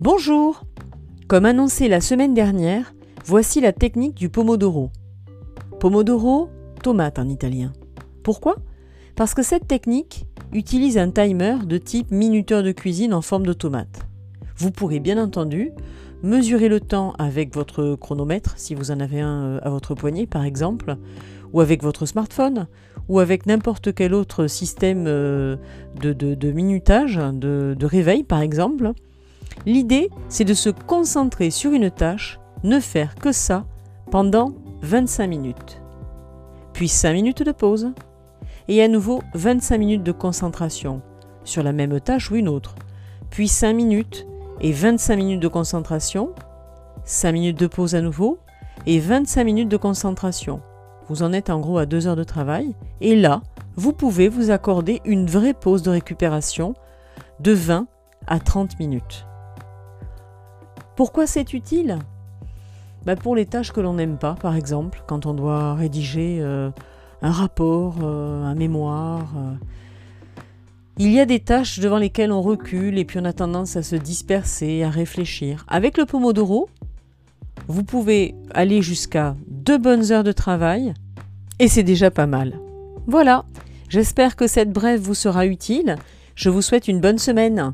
Bonjour 0.00 0.62
Comme 1.26 1.44
annoncé 1.44 1.88
la 1.88 2.00
semaine 2.00 2.32
dernière, 2.32 2.94
voici 3.24 3.60
la 3.60 3.72
technique 3.72 4.14
du 4.14 4.28
pomodoro. 4.28 4.90
Pomodoro, 5.80 6.50
tomate 6.84 7.18
en 7.18 7.28
italien. 7.28 7.72
Pourquoi? 8.22 8.54
Parce 9.16 9.34
que 9.34 9.42
cette 9.42 9.66
technique 9.66 10.26
utilise 10.52 10.98
un 10.98 11.10
timer 11.10 11.56
de 11.66 11.78
type 11.78 12.12
minuteur 12.12 12.62
de 12.62 12.70
cuisine 12.70 13.12
en 13.12 13.22
forme 13.22 13.44
de 13.44 13.52
tomate. 13.52 14.06
Vous 14.56 14.70
pourrez 14.70 15.00
bien 15.00 15.20
entendu 15.20 15.72
mesurer 16.22 16.68
le 16.68 16.78
temps 16.78 17.14
avec 17.18 17.52
votre 17.52 17.96
chronomètre, 17.96 18.54
si 18.56 18.76
vous 18.76 18.92
en 18.92 19.00
avez 19.00 19.20
un 19.20 19.42
euh, 19.42 19.60
à 19.64 19.70
votre 19.70 19.96
poignet 19.96 20.28
par 20.28 20.44
exemple, 20.44 20.96
ou 21.52 21.60
avec 21.60 21.82
votre 21.82 22.06
smartphone, 22.06 22.68
ou 23.08 23.18
avec 23.18 23.46
n'importe 23.46 23.92
quel 23.92 24.14
autre 24.14 24.46
système 24.46 25.06
euh, 25.08 25.56
de, 26.00 26.52
minutage, 26.52 27.16
de, 27.16 27.74
de 27.76 27.86
réveil 27.86 28.22
par 28.22 28.42
exemple. 28.42 28.92
L'idée, 29.66 30.10
c'est 30.28 30.44
de 30.44 30.54
se 30.54 30.70
concentrer 30.70 31.50
sur 31.50 31.72
une 31.72 31.90
tâche, 31.90 32.38
ne 32.64 32.80
faire 32.80 33.14
que 33.14 33.32
ça 33.32 33.64
pendant 34.10 34.52
25 34.82 35.26
minutes. 35.26 35.80
Puis 36.72 36.88
5 36.88 37.12
minutes 37.12 37.42
de 37.42 37.52
pause. 37.52 37.92
Et 38.68 38.82
à 38.82 38.88
nouveau 38.88 39.22
25 39.34 39.78
minutes 39.78 40.02
de 40.02 40.12
concentration 40.12 41.02
sur 41.44 41.62
la 41.62 41.72
même 41.72 42.00
tâche 42.00 42.30
ou 42.30 42.36
une 42.36 42.48
autre. 42.48 42.74
Puis 43.30 43.48
5 43.48 43.72
minutes 43.72 44.26
et 44.60 44.72
25 44.72 45.16
minutes 45.16 45.40
de 45.40 45.48
concentration. 45.48 46.30
5 47.04 47.32
minutes 47.32 47.58
de 47.58 47.66
pause 47.66 47.94
à 47.94 48.00
nouveau 48.00 48.38
et 48.86 49.00
25 49.00 49.44
minutes 49.44 49.68
de 49.68 49.76
concentration. 49.76 50.60
Vous 51.08 51.22
en 51.22 51.32
êtes 51.32 51.50
en 51.50 51.60
gros 51.60 51.78
à 51.78 51.86
2 51.86 52.06
heures 52.06 52.16
de 52.16 52.24
travail. 52.24 52.74
Et 53.00 53.16
là, 53.16 53.42
vous 53.76 53.92
pouvez 53.92 54.28
vous 54.28 54.50
accorder 54.50 55.00
une 55.04 55.26
vraie 55.26 55.54
pause 55.54 55.82
de 55.82 55.90
récupération 55.90 56.74
de 57.40 57.52
20 57.52 57.86
à 58.26 58.40
30 58.40 58.78
minutes. 58.78 59.27
Pourquoi 60.98 61.28
c'est 61.28 61.54
utile? 61.54 62.00
Bah, 63.06 63.14
Pour 63.14 63.36
les 63.36 63.46
tâches 63.46 63.70
que 63.70 63.80
l'on 63.80 63.94
n'aime 63.94 64.18
pas, 64.18 64.34
par 64.34 64.56
exemple, 64.56 65.04
quand 65.06 65.26
on 65.26 65.32
doit 65.32 65.74
rédiger 65.74 66.38
euh, 66.40 66.70
un 67.22 67.30
rapport, 67.30 67.98
euh, 68.02 68.42
un 68.42 68.56
mémoire. 68.56 69.32
Euh. 69.36 69.54
Il 70.96 71.12
y 71.12 71.20
a 71.20 71.24
des 71.24 71.38
tâches 71.38 71.78
devant 71.78 71.98
lesquelles 71.98 72.32
on 72.32 72.42
recule 72.42 72.98
et 72.98 73.04
puis 73.04 73.20
on 73.20 73.24
a 73.24 73.32
tendance 73.32 73.76
à 73.76 73.84
se 73.84 73.94
disperser, 73.94 74.82
à 74.82 74.90
réfléchir. 74.90 75.64
Avec 75.68 75.96
le 75.98 76.04
Pomodoro, 76.04 76.68
vous 77.68 77.84
pouvez 77.84 78.34
aller 78.52 78.82
jusqu'à 78.82 79.36
deux 79.46 79.78
bonnes 79.78 80.10
heures 80.10 80.24
de 80.24 80.32
travail 80.32 80.94
et 81.60 81.68
c'est 81.68 81.84
déjà 81.84 82.10
pas 82.10 82.26
mal. 82.26 82.58
Voilà, 83.06 83.44
j'espère 83.88 84.34
que 84.34 84.48
cette 84.48 84.72
brève 84.72 85.00
vous 85.00 85.14
sera 85.14 85.46
utile. 85.46 85.94
Je 86.34 86.50
vous 86.50 86.60
souhaite 86.60 86.88
une 86.88 87.00
bonne 87.00 87.18
semaine. 87.18 87.72